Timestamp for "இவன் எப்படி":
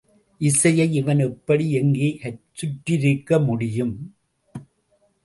0.93-1.71